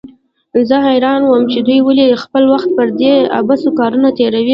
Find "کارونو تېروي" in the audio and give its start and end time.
3.79-4.49